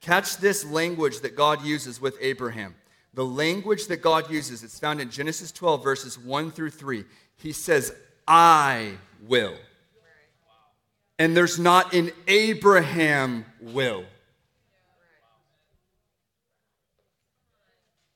[0.00, 2.74] Catch this language that God uses with Abraham.
[3.14, 7.04] The language that God uses, it's found in Genesis 12, verses 1 through 3.
[7.36, 7.94] He says,
[8.26, 8.92] I
[9.26, 9.54] will
[11.18, 14.04] and there's not an Abraham will.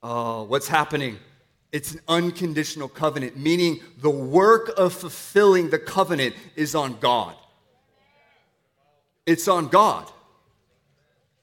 [0.03, 1.19] Oh, what's happening?
[1.73, 7.35] It's an unconditional covenant, meaning the work of fulfilling the covenant is on God.
[9.27, 10.11] It's on God.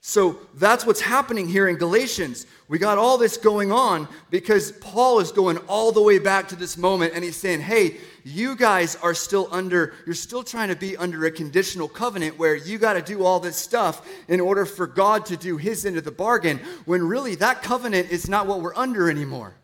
[0.08, 2.46] So that's what's happening here in Galatians.
[2.68, 6.56] We got all this going on because Paul is going all the way back to
[6.56, 10.76] this moment and he's saying, hey, you guys are still under, you're still trying to
[10.76, 14.68] be under a conditional covenant where you got to do all this stuff in order
[14.68, 18.46] for God to do his end of the bargain, when really that covenant is not
[18.46, 19.56] what we're under anymore.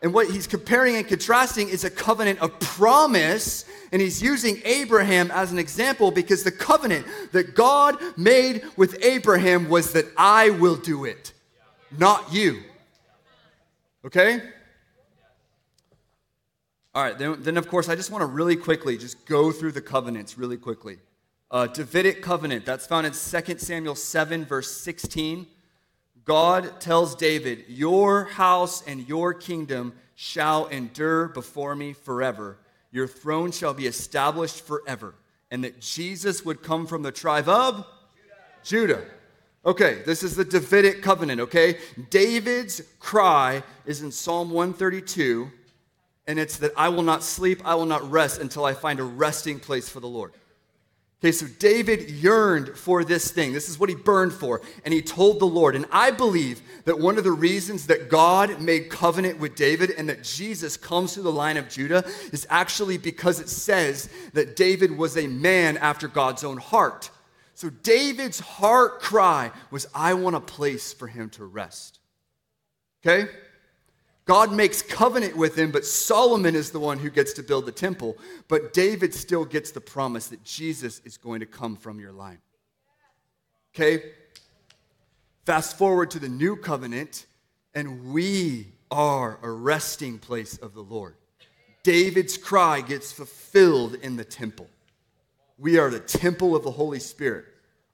[0.00, 3.64] And what he's comparing and contrasting is a covenant of promise.
[3.90, 9.68] And he's using Abraham as an example because the covenant that God made with Abraham
[9.68, 11.32] was that I will do it,
[11.96, 12.62] not you.
[14.04, 14.40] Okay?
[16.94, 19.72] All right, then, then of course, I just want to really quickly just go through
[19.72, 20.98] the covenants really quickly.
[21.50, 25.46] Uh, Davidic covenant, that's found in 2 Samuel 7, verse 16.
[26.28, 32.58] God tells David, Your house and your kingdom shall endure before me forever.
[32.92, 35.14] Your throne shall be established forever.
[35.50, 37.86] And that Jesus would come from the tribe of
[38.62, 39.06] Judah.
[39.64, 41.78] Okay, this is the Davidic covenant, okay?
[42.10, 45.50] David's cry is in Psalm 132,
[46.26, 49.04] and it's that I will not sleep, I will not rest until I find a
[49.04, 50.32] resting place for the Lord.
[51.20, 53.52] Okay, so David yearned for this thing.
[53.52, 54.60] This is what he burned for.
[54.84, 55.74] And he told the Lord.
[55.74, 60.08] And I believe that one of the reasons that God made covenant with David and
[60.08, 64.96] that Jesus comes through the line of Judah is actually because it says that David
[64.96, 67.10] was a man after God's own heart.
[67.54, 71.98] So David's heart cry was, I want a place for him to rest.
[73.04, 73.28] Okay?
[74.28, 77.72] God makes covenant with him, but Solomon is the one who gets to build the
[77.72, 78.18] temple.
[78.46, 82.36] But David still gets the promise that Jesus is going to come from your line.
[83.74, 84.02] Okay?
[85.46, 87.24] Fast forward to the new covenant,
[87.74, 91.14] and we are a resting place of the Lord.
[91.82, 94.68] David's cry gets fulfilled in the temple.
[95.56, 97.46] We are the temple of the Holy Spirit.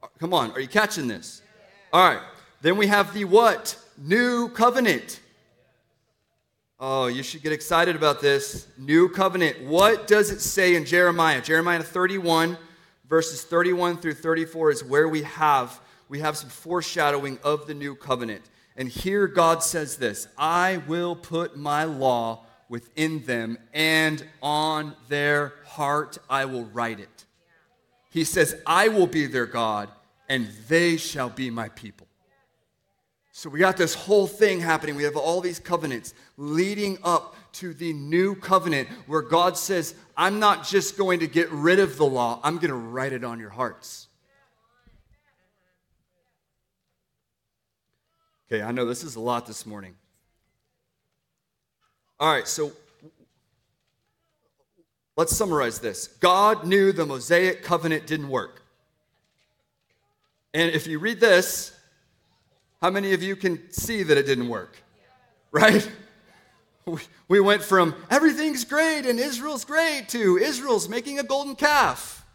[0.02, 1.42] Uh, come on, are you catching this?
[1.92, 2.22] All right.
[2.60, 3.78] Then we have the what?
[3.96, 5.20] New covenant.
[6.86, 8.66] Oh, you should get excited about this.
[8.76, 9.62] New covenant.
[9.62, 11.40] What does it say in Jeremiah?
[11.40, 12.58] Jeremiah 31,
[13.08, 17.94] verses 31 through 34 is where we have we have some foreshadowing of the new
[17.94, 18.42] covenant.
[18.76, 25.54] And here God says this, I will put my law within them and on their
[25.64, 27.24] heart I will write it.
[28.10, 29.88] He says, I will be their God
[30.28, 32.08] and they shall be my people.
[33.36, 34.94] So we got this whole thing happening.
[34.94, 40.38] We have all these covenants leading up to the new covenant where God says, I'm
[40.38, 43.40] not just going to get rid of the law, I'm going to write it on
[43.40, 44.06] your hearts.
[48.46, 49.96] Okay, I know this is a lot this morning.
[52.20, 52.70] All right, so
[55.16, 56.06] let's summarize this.
[56.06, 58.62] God knew the Mosaic covenant didn't work.
[60.54, 61.73] And if you read this,
[62.84, 64.76] how many of you can see that it didn't work?
[65.52, 65.90] Right?
[67.28, 72.26] We went from everything's great and Israel's great to Israel's making a golden calf.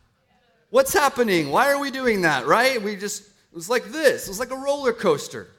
[0.72, 1.52] What's happening?
[1.52, 2.48] Why are we doing that?
[2.48, 2.82] Right?
[2.82, 4.26] We just, it was like this.
[4.26, 5.50] It was like a roller coaster.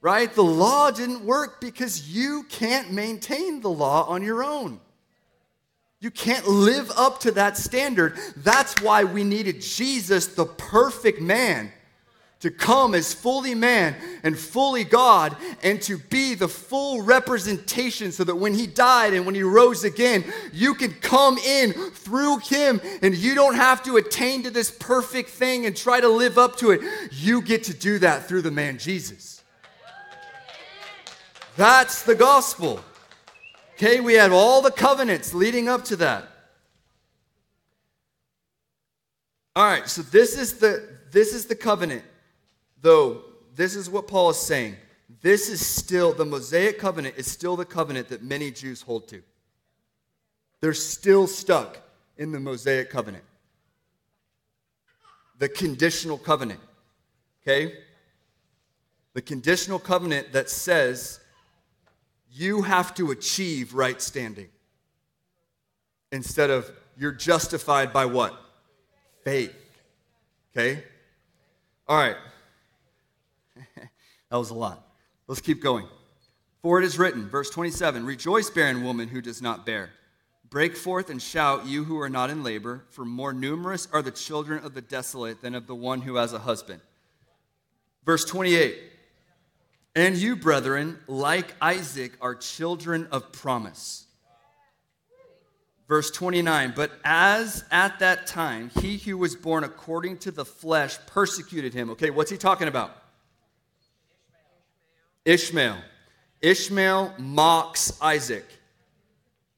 [0.00, 0.32] Right?
[0.32, 4.80] The law didn't work because you can't maintain the law on your own.
[6.00, 8.16] You can't live up to that standard.
[8.38, 11.70] That's why we needed Jesus, the perfect man,
[12.40, 18.24] to come as fully man and fully God and to be the full representation so
[18.24, 20.22] that when he died and when he rose again,
[20.52, 25.30] you can come in through him and you don't have to attain to this perfect
[25.30, 26.82] thing and try to live up to it.
[27.10, 29.42] You get to do that through the man Jesus.
[31.56, 32.80] That's the gospel.
[33.74, 36.28] Okay, we have all the covenants leading up to that.
[39.54, 42.04] All right, so this is the this is the covenant
[42.80, 43.22] Though,
[43.54, 44.76] this is what Paul is saying.
[45.22, 49.22] This is still, the Mosaic covenant is still the covenant that many Jews hold to.
[50.60, 51.78] They're still stuck
[52.16, 53.24] in the Mosaic covenant.
[55.38, 56.60] The conditional covenant.
[57.42, 57.74] Okay?
[59.14, 61.20] The conditional covenant that says
[62.30, 64.48] you have to achieve right standing
[66.12, 68.34] instead of you're justified by what?
[69.24, 69.54] Faith.
[70.52, 70.82] Okay?
[71.88, 72.16] All right.
[74.30, 74.86] That was a lot.
[75.26, 75.86] Let's keep going.
[76.62, 79.90] For it is written, verse 27 Rejoice, barren woman who does not bear.
[80.48, 84.12] Break forth and shout, you who are not in labor, for more numerous are the
[84.12, 86.80] children of the desolate than of the one who has a husband.
[88.04, 88.78] Verse 28
[89.96, 94.06] And you, brethren, like Isaac, are children of promise.
[95.88, 100.98] Verse 29 But as at that time he who was born according to the flesh
[101.06, 101.90] persecuted him.
[101.90, 102.96] Okay, what's he talking about?
[105.26, 105.76] Ishmael.
[106.40, 108.46] Ishmael mocks Isaac.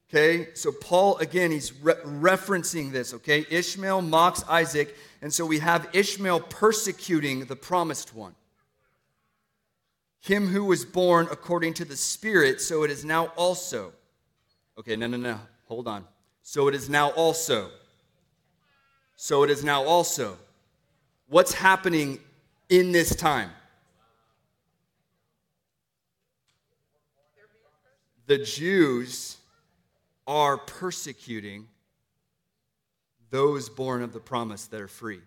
[0.09, 3.45] Okay, so Paul, again, he's re- referencing this, okay?
[3.51, 8.33] Ishmael mocks Isaac, and so we have Ishmael persecuting the promised one.
[10.19, 13.93] Him who was born according to the Spirit, so it is now also.
[14.79, 16.05] Okay, no, no, no, hold on.
[16.41, 17.69] So it is now also.
[19.15, 20.39] So it is now also.
[21.27, 22.19] What's happening
[22.69, 23.51] in this time?
[28.29, 29.37] The Jews
[30.27, 31.67] are persecuting
[33.31, 35.21] those born of the promise that are free.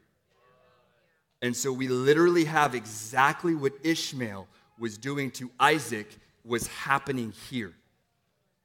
[1.42, 4.46] And so we literally have exactly what Ishmael
[4.78, 7.72] was doing to Isaac was happening here.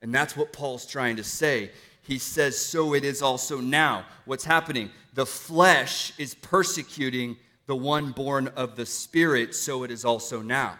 [0.03, 1.71] And that's what Paul's trying to say.
[2.03, 4.05] He says, So it is also now.
[4.25, 4.91] What's happening?
[5.15, 10.77] The flesh is persecuting the one born of the Spirit, so it is also now.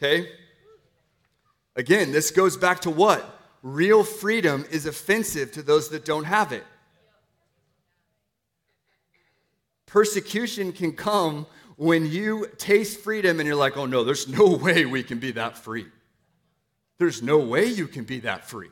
[0.00, 0.28] Okay?
[1.76, 3.36] Again, this goes back to what?
[3.66, 6.64] real freedom is offensive to those that don't have it.
[9.86, 14.86] Persecution can come when you taste freedom and you're like, oh no, there's no way
[14.86, 15.86] we can be that free.
[16.98, 18.70] There's no way you can be that free.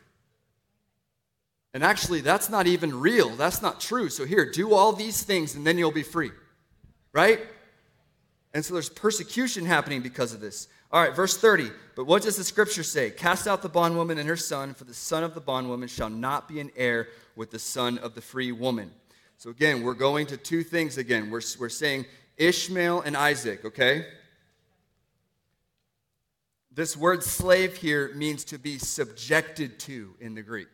[1.74, 3.30] And actually, that's not even real.
[3.30, 4.08] That's not true.
[4.08, 6.30] So, here, do all these things and then you'll be free.
[7.12, 7.40] Right?
[8.54, 10.68] And so there's persecution happening because of this.
[10.94, 11.72] All right, verse 30.
[11.96, 13.10] But what does the scripture say?
[13.10, 16.46] Cast out the bondwoman and her son, for the son of the bondwoman shall not
[16.46, 18.92] be an heir with the son of the free woman.
[19.36, 21.32] So again, we're going to two things again.
[21.32, 22.04] We're, we're saying
[22.36, 24.06] Ishmael and Isaac, okay?
[26.70, 30.68] This word slave here means to be subjected to in the Greek.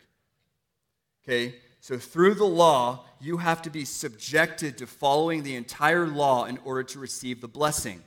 [1.25, 1.55] Okay?
[1.81, 6.59] So through the law, you have to be subjected to following the entire law in
[6.59, 8.03] order to receive the blessing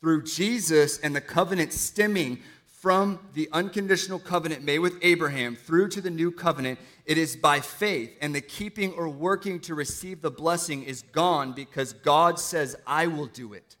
[0.00, 6.00] through Jesus and the covenant stemming from the unconditional covenant made with Abraham through to
[6.00, 10.30] the new covenant, it is by faith, and the keeping or working to receive the
[10.30, 13.76] blessing is gone because God says, I will do it.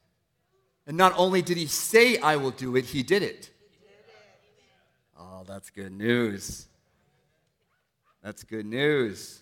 [0.86, 3.50] And not only did he say, I will do it, he did it.
[5.18, 6.66] Oh, that's good news.
[8.22, 9.40] That's good news.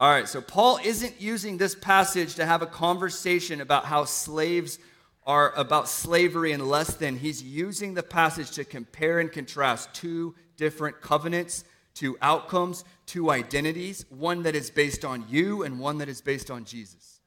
[0.00, 4.78] All right, so Paul isn't using this passage to have a conversation about how slaves
[5.26, 10.34] are about slavery and less than, he's using the passage to compare and contrast two
[10.56, 16.08] different covenants, two outcomes, two identities, one that is based on you and one that
[16.08, 17.20] is based on Jesus.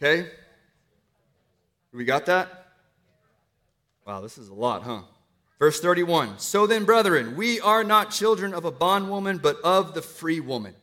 [0.00, 0.30] Okay?
[1.92, 2.66] We got that?
[4.06, 5.02] Wow, this is a lot, huh?
[5.58, 10.02] Verse 31 So then, brethren, we are not children of a bondwoman, but of the
[10.02, 10.74] free woman.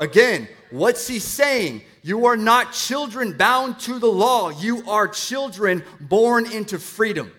[0.00, 1.82] Again, what's he saying?
[2.02, 4.50] You are not children bound to the law.
[4.50, 7.32] You are children born into freedom.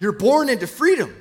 [0.00, 1.14] You're born into freedom.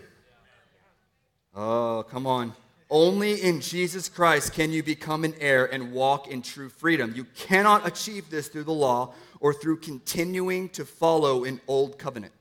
[1.55, 2.53] Oh, come on.
[2.89, 7.13] Only in Jesus Christ can you become an heir and walk in true freedom.
[7.15, 12.31] You cannot achieve this through the law or through continuing to follow an old covenant.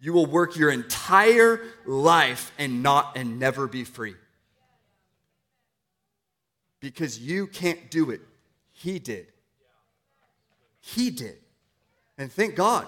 [0.00, 4.16] You will work your entire life and not and never be free
[6.80, 8.20] because you can't do it.
[8.72, 9.26] He did.
[10.80, 11.36] He did.
[12.18, 12.86] And thank God.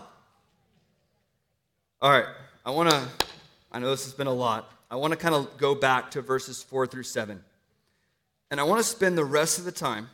[2.01, 2.27] All right,
[2.67, 3.03] I want to,
[3.71, 4.71] I know this has been a lot.
[4.91, 7.43] I want to kind of go back to verses four through seven.
[8.51, 10.09] And I want to spend the rest of the time,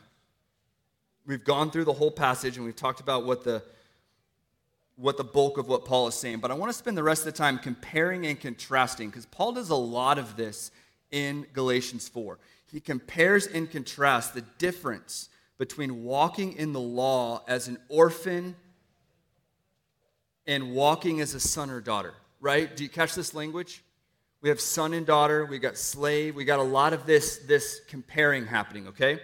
[1.25, 3.63] we've gone through the whole passage and we've talked about what the,
[4.95, 7.21] what the bulk of what Paul is saying, but I want to spend the rest
[7.21, 10.71] of the time comparing and contrasting because Paul does a lot of this
[11.11, 12.37] in Galatians 4
[12.71, 18.55] he compares and contrasts the difference between walking in the law as an orphan
[20.47, 22.75] and walking as a son or daughter, right?
[22.75, 23.83] Do you catch this language?
[24.41, 27.81] We have son and daughter, we got slave, we got a lot of this, this
[27.87, 29.19] comparing happening, okay?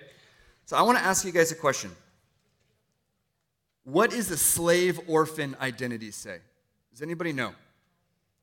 [0.65, 1.91] So I want to ask you guys a question.
[3.85, 6.39] What is the slave orphan identity say?
[6.91, 7.53] Does anybody know?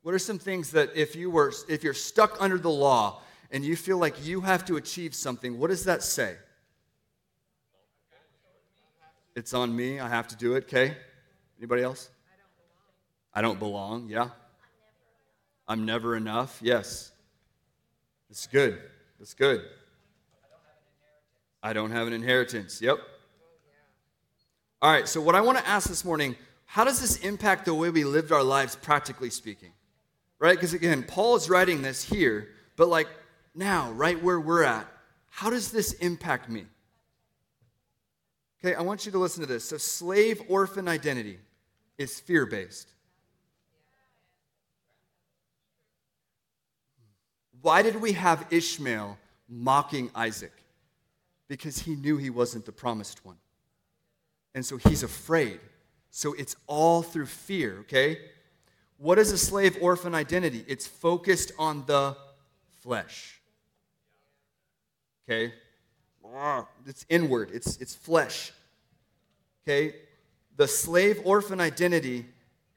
[0.02, 3.22] What are some things that if you were if you're stuck under the law
[3.52, 6.36] and you feel like you have to achieve something, what does that say?
[9.36, 10.00] It's on me.
[10.00, 10.64] I have to do it.
[10.64, 10.96] Okay.
[11.58, 12.10] Anybody else?
[13.34, 14.08] I don't belong.
[14.08, 14.30] Yeah.
[15.68, 16.58] I'm never enough.
[16.62, 17.12] Yes.
[18.30, 18.78] It's good.
[19.18, 19.62] That's good.
[21.62, 22.82] I don't have an inheritance.
[22.82, 22.98] Yep.
[24.80, 25.06] All right.
[25.06, 26.34] So, what I want to ask this morning
[26.66, 29.72] how does this impact the way we lived our lives, practically speaking?
[30.38, 30.56] Right?
[30.56, 33.08] Because again, Paul is writing this here, but like
[33.54, 34.86] now, right where we're at,
[35.28, 36.66] how does this impact me?
[38.64, 39.68] Okay, I want you to listen to this.
[39.68, 41.38] So, slave orphan identity
[41.98, 42.88] is fear based.
[47.62, 50.52] Why did we have Ishmael mocking Isaac?
[51.48, 53.36] Because he knew he wasn't the promised one.
[54.54, 55.60] And so he's afraid.
[56.10, 58.18] So it's all through fear, okay?
[58.98, 60.64] What is a slave orphan identity?
[60.66, 62.16] It's focused on the
[62.80, 63.40] flesh.
[65.32, 65.54] Okay?
[66.86, 68.52] It's inward, it's, it's flesh.
[69.64, 69.94] Okay?
[70.56, 72.26] The slave orphan identity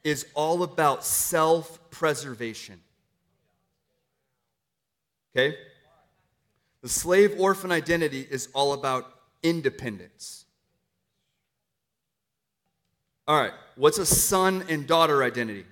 [0.03, 2.80] is all about self preservation.
[5.36, 5.58] Okay?
[6.82, 9.12] The slave orphan identity is all about
[9.43, 10.45] independence.
[13.28, 15.66] All right, what's a son and daughter identity?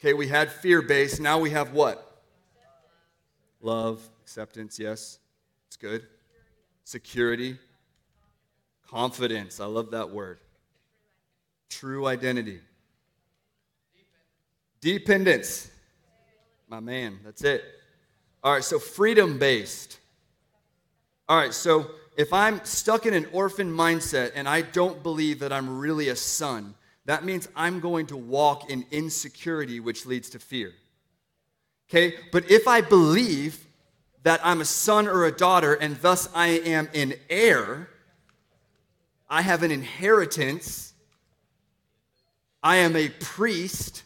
[0.00, 1.20] Okay, we had fear based.
[1.20, 2.22] Now we have what?
[3.60, 5.18] Love, acceptance, yes.
[5.68, 6.06] It's good.
[6.84, 7.58] Security,
[8.90, 9.60] confidence.
[9.60, 10.38] I love that word.
[11.68, 12.60] True identity.
[14.80, 15.70] Dependence.
[16.68, 17.64] My man, that's it.
[18.42, 19.98] All right, so freedom based.
[21.28, 25.52] All right, so if I'm stuck in an orphan mindset and I don't believe that
[25.52, 30.38] I'm really a son, that means I'm going to walk in insecurity, which leads to
[30.38, 30.72] fear.
[31.88, 33.66] Okay, but if I believe
[34.22, 37.88] that I'm a son or a daughter and thus I am an heir,
[39.28, 40.92] I have an inheritance,
[42.62, 44.02] I am a priest,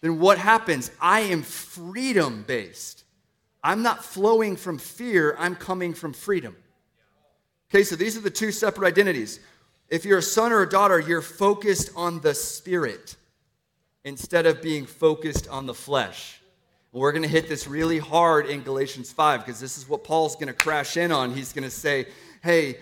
[0.00, 0.90] then what happens?
[1.00, 3.04] I am freedom based.
[3.62, 6.56] I'm not flowing from fear, I'm coming from freedom.
[7.70, 9.40] Okay, so these are the two separate identities.
[9.88, 13.16] If you're a son or a daughter, you're focused on the spirit
[14.04, 16.41] instead of being focused on the flesh.
[16.92, 20.34] We're going to hit this really hard in Galatians 5 because this is what Paul's
[20.34, 21.34] going to crash in on.
[21.34, 22.06] He's going to say,
[22.42, 22.78] hey,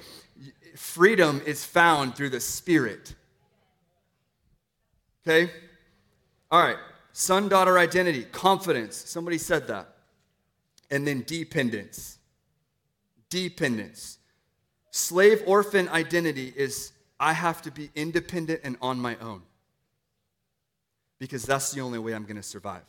[0.76, 3.14] freedom is found through the spirit.
[5.26, 5.52] Okay?
[6.50, 6.78] All right.
[7.12, 8.96] Son daughter identity, confidence.
[8.96, 9.94] Somebody said that
[10.90, 12.18] and then dependence.
[13.28, 14.18] Dependence.
[14.90, 19.42] Slave orphan identity is I have to be independent and on my own
[21.18, 22.82] because that's the only way I'm going to survive.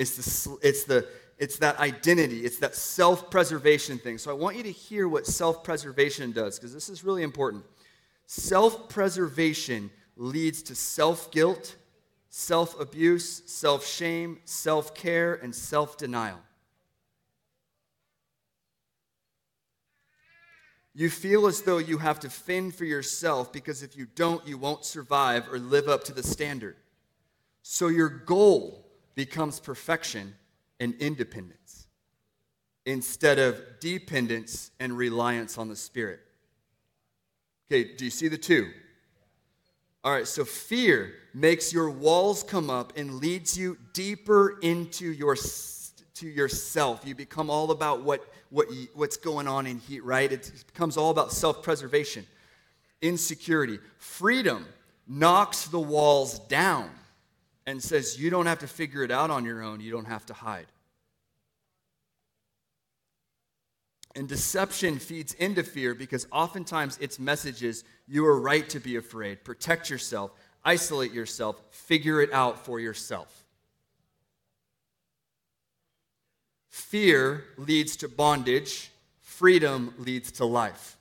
[0.00, 1.06] It's, the, it's, the,
[1.38, 4.18] it's that identity, it's that self preservation thing.
[4.18, 7.64] So I want you to hear what self preservation does because this is really important.
[8.26, 11.76] Self preservation leads to self guilt
[12.30, 16.38] self abuse, self shame, self care, and self denial.
[20.94, 24.58] You feel as though you have to fend for yourself because if you don't, you
[24.58, 26.76] won't survive or live up to the standard.
[27.62, 28.89] So your goal
[29.24, 30.34] becomes perfection
[30.80, 31.86] and independence
[32.86, 36.20] instead of dependence and reliance on the Spirit.
[37.70, 38.70] Okay, do you see the two?
[40.02, 45.36] All right, so fear makes your walls come up and leads you deeper into your
[46.14, 47.02] to yourself.
[47.04, 50.32] You become all about what, what you, what's going on in here, right?
[50.32, 52.26] It becomes all about self-preservation,
[53.02, 53.80] insecurity.
[53.98, 54.64] Freedom
[55.06, 56.88] knocks the walls down
[57.66, 59.80] and says you don't have to figure it out on your own.
[59.80, 60.66] You don't have to hide.
[64.16, 68.96] And deception feeds into fear because oftentimes its message is you are right to be
[68.96, 70.32] afraid, protect yourself,
[70.64, 73.44] isolate yourself, figure it out for yourself.
[76.68, 78.90] Fear leads to bondage,
[79.20, 80.96] freedom leads to life.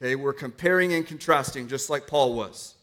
[0.00, 2.74] Okay, we're comparing and contrasting just like Paul was.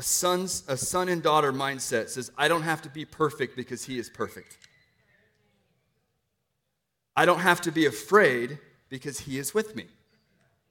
[0.00, 3.84] A, son's, a son and daughter mindset says, I don't have to be perfect because
[3.84, 4.56] he is perfect.
[7.14, 9.84] I don't have to be afraid because he is with me.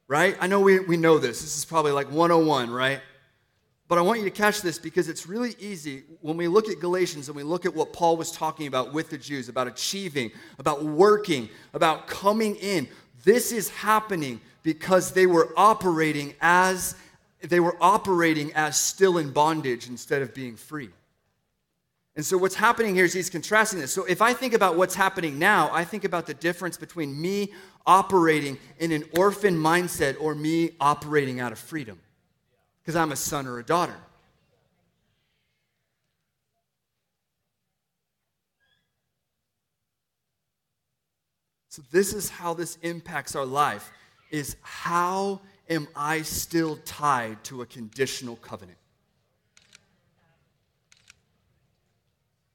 [0.07, 0.35] Right?
[0.41, 1.41] I know we, we know this.
[1.41, 3.01] This is probably like 101, right?
[3.87, 6.79] But I want you to catch this because it's really easy when we look at
[6.79, 10.31] Galatians and we look at what Paul was talking about with the Jews about achieving,
[10.57, 12.87] about working, about coming in.
[13.23, 16.95] This is happening because they were operating as
[17.41, 20.89] they were operating as still in bondage instead of being free.
[22.15, 23.93] And so, what's happening here is he's contrasting this.
[23.93, 27.53] So, if I think about what's happening now, I think about the difference between me
[27.85, 31.97] operating in an orphan mindset or me operating out of freedom
[32.81, 33.95] because I'm a son or a daughter.
[41.69, 43.91] So, this is how this impacts our life
[44.29, 45.39] is how
[45.69, 48.77] am I still tied to a conditional covenant?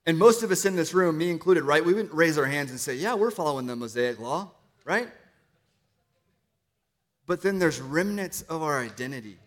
[0.07, 1.83] And most of us in this room, me included, right?
[1.85, 4.51] We wouldn't raise our hands and say, Yeah, we're following the Mosaic law,
[4.85, 5.09] right?
[7.27, 9.39] But then there's remnants of our identity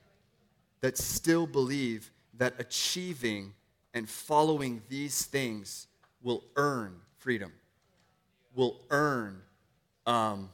[0.81, 3.53] that still believe that achieving
[3.93, 5.87] and following these things
[6.23, 7.51] will earn freedom,
[8.55, 9.41] will earn
[10.07, 10.49] um,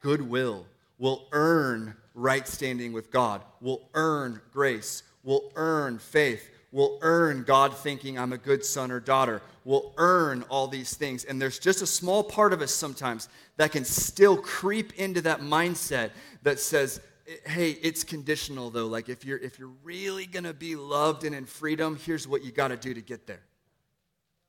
[0.00, 0.66] goodwill,
[0.98, 7.76] will earn right standing with God, will earn grace, will earn faith, will earn God
[7.76, 11.24] thinking I'm a good son or daughter, will earn all these things.
[11.24, 15.40] And there's just a small part of us sometimes that can still creep into that
[15.40, 16.10] mindset
[16.42, 17.00] that says,
[17.46, 18.86] hey, it's conditional though.
[18.86, 22.52] Like if you're if you're really gonna be loved and in freedom, here's what you
[22.52, 23.42] gotta do to get there.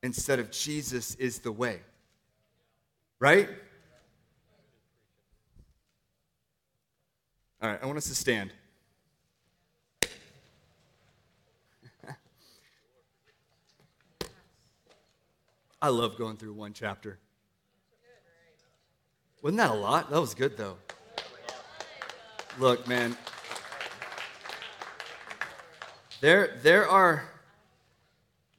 [0.04, 1.80] Instead of Jesus is the way.
[3.20, 3.50] Right?
[7.62, 8.52] All right, I want us to stand.
[15.80, 17.20] I love going through one chapter.
[19.44, 20.10] Wasn't that a lot?
[20.10, 20.78] That was good though.
[22.58, 23.16] Look, man.
[26.20, 27.30] There, there are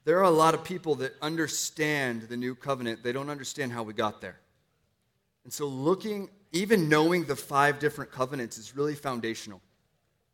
[0.04, 3.02] there are a lot of people that understand the new covenant.
[3.02, 4.38] They don't understand how we got there.
[5.44, 9.60] And so looking, even knowing the five different covenants is really foundational.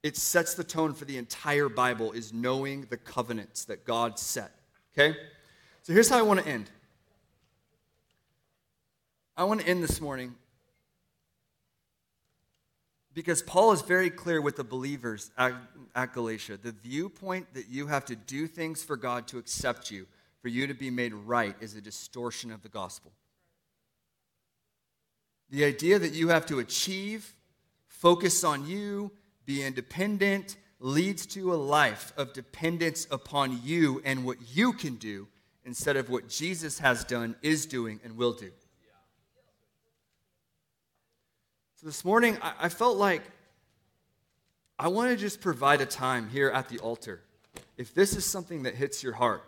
[0.03, 4.53] It sets the tone for the entire Bible is knowing the covenants that God set.
[4.93, 5.17] Okay?
[5.83, 6.71] So here's how I want to end.
[9.37, 10.35] I want to end this morning
[13.15, 15.53] because Paul is very clear with the believers at,
[15.95, 16.57] at, Galatia.
[16.57, 20.07] The viewpoint that you have to do things for God to accept you,
[20.41, 23.13] for you to be made right, is a distortion of the gospel.
[25.51, 27.35] The idea that you have to achieve,
[27.87, 29.13] focus on you,
[29.47, 35.27] be independent, leads to a life of dependence upon you and what you can do
[35.65, 38.51] instead of what Jesus has done, is doing, and will do.
[41.77, 43.23] So this morning, I, felt like
[44.79, 47.21] I want to just provide a time here at the altar.
[47.77, 49.48] If this is something that hits your heart,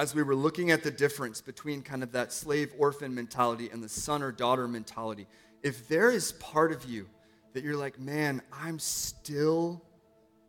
[0.00, 3.84] as we were looking at the difference between kind of that slave orphan mentality and
[3.84, 5.26] the son or daughter mentality,
[5.62, 7.06] if there is part of you
[7.52, 9.84] that you're like, man, I'm still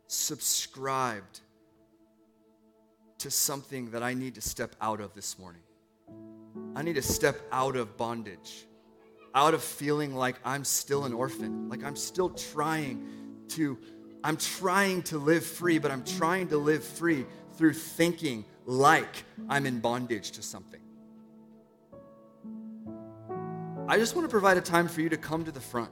[0.06, 1.40] subscribed
[3.18, 5.60] to something that I need to step out of this morning,
[6.74, 8.66] I need to step out of bondage
[9.34, 13.06] out of feeling like I'm still an orphan, like I'm still trying
[13.48, 13.78] to
[14.24, 17.26] I'm trying to live free, but I'm trying to live free
[17.56, 20.80] through thinking like I'm in bondage to something.
[23.88, 25.90] I just want to provide a time for you to come to the front.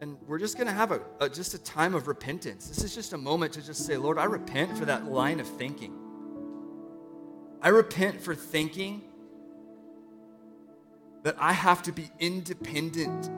[0.00, 2.66] And we're just going to have a, a, just a time of repentance.
[2.66, 5.46] This is just a moment to just say, Lord, I repent for that line of
[5.46, 5.94] thinking.
[7.60, 9.02] I repent for thinking
[11.22, 13.30] that I have to be independent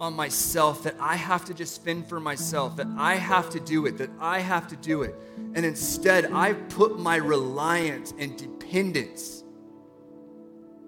[0.00, 3.86] on myself, that I have to just fend for myself, that I have to do
[3.86, 5.14] it, that I have to do it.
[5.54, 9.42] And instead, I put my reliance and dependence.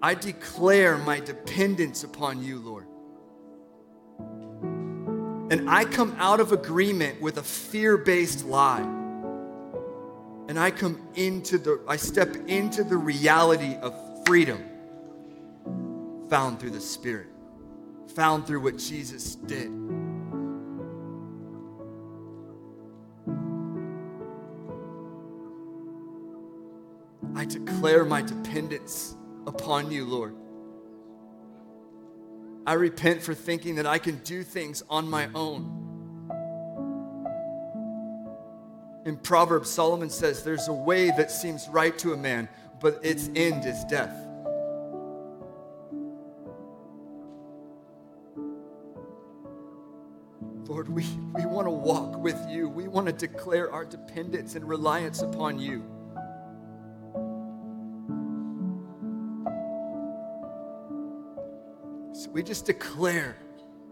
[0.01, 2.87] I declare my dependence upon you, Lord.
[5.51, 8.81] And I come out of agreement with a fear based lie.
[10.47, 13.93] And I come into the, I step into the reality of
[14.25, 14.63] freedom
[16.31, 17.27] found through the Spirit,
[18.11, 19.71] found through what Jesus did.
[27.35, 29.15] I declare my dependence
[29.47, 30.35] upon you, Lord.
[32.67, 35.77] I repent for thinking that I can do things on my own.
[39.05, 42.47] In Proverbs, Solomon says, There's a way that seems right to a man,
[42.79, 44.20] but its end is death.
[50.71, 52.69] Lord, we, we want to walk with you.
[52.69, 55.83] We want to declare our dependence and reliance upon you.
[62.13, 63.35] So we just declare,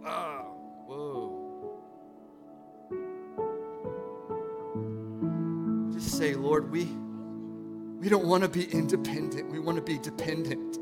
[0.08, 0.56] oh,
[0.88, 1.82] whoa.
[5.92, 6.86] Just say, Lord, we,
[8.00, 9.52] we don't want to be independent.
[9.52, 10.78] We want to be dependent.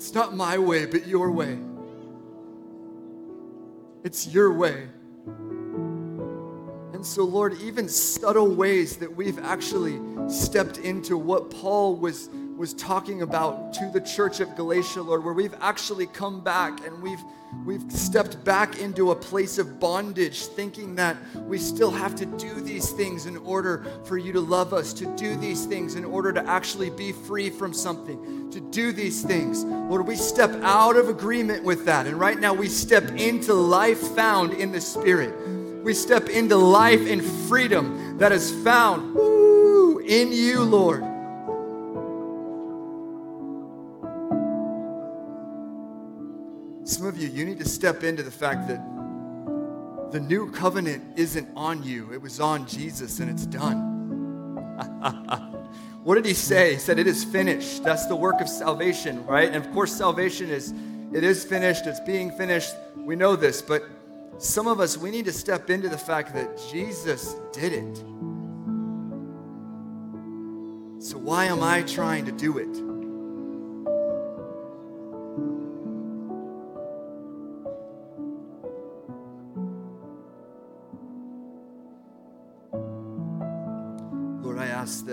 [0.00, 1.58] It's not my way, but your way.
[4.02, 4.88] It's your way.
[6.94, 12.30] And so, Lord, even subtle ways that we've actually stepped into what Paul was,
[12.60, 17.02] was talking about to the church of Galatia, Lord, where we've actually come back and
[17.02, 17.22] we've
[17.64, 22.60] we've stepped back into a place of bondage, thinking that we still have to do
[22.60, 26.34] these things in order for you to love us, to do these things in order
[26.34, 29.64] to actually be free from something, to do these things.
[29.64, 32.06] Lord, we step out of agreement with that.
[32.06, 35.34] And right now we step into life found in the Spirit.
[35.82, 41.09] We step into life and freedom that is found woo, in you, Lord.
[46.90, 48.82] Some of you, you need to step into the fact that
[50.10, 53.76] the new covenant isn't on you, it was on Jesus and it's done.
[56.02, 56.72] what did he say?
[56.72, 57.84] He said, It is finished.
[57.84, 59.46] That's the work of salvation, right?
[59.46, 60.74] And of course, salvation is,
[61.12, 62.74] it is finished, it's being finished.
[62.96, 63.84] We know this, but
[64.38, 67.98] some of us, we need to step into the fact that Jesus did it.
[70.98, 72.89] So why am I trying to do it?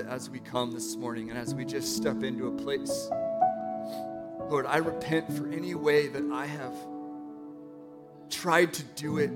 [0.07, 3.09] As we come this morning and as we just step into a place,
[4.49, 6.73] Lord, I repent for any way that I have
[8.29, 9.31] tried to do it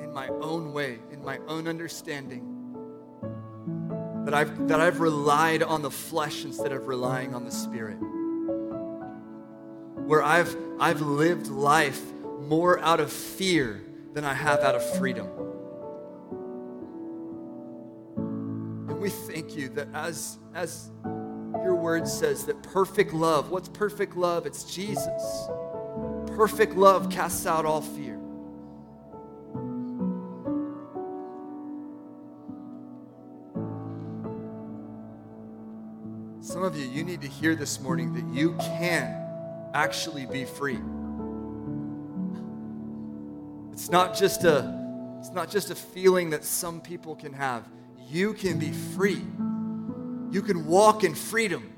[0.00, 2.52] in my own way, in my own understanding.
[4.24, 7.98] That I've, that I've relied on the flesh instead of relying on the spirit.
[10.04, 12.02] Where I've, I've lived life
[12.40, 13.82] more out of fear
[14.14, 15.28] than I have out of freedom.
[19.56, 24.46] You that as, as your word says, that perfect love, what's perfect love?
[24.46, 25.48] It's Jesus.
[26.36, 28.18] Perfect love casts out all fear.
[36.42, 39.22] Some of you, you need to hear this morning that you can
[39.74, 40.78] actually be free.
[43.72, 44.74] It's not just a
[45.18, 47.68] it's not just a feeling that some people can have
[48.08, 49.22] you can be free.
[50.36, 51.75] You can walk in freedom.